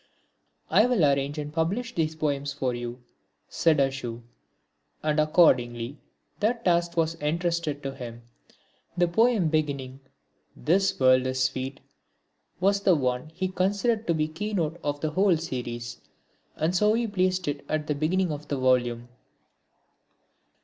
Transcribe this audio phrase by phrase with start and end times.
[0.71, 3.03] "I will arrange and publish these poems for you,"
[3.47, 4.23] said Ashu,
[5.03, 5.99] and accordingly
[6.39, 8.23] that task was entrusted to him.
[8.97, 9.99] The poem beginning
[10.55, 11.81] This world is sweet
[12.59, 16.01] was the one he considered to be the keynote of the whole series
[16.55, 19.07] and so he placed it at the beginning of the volume.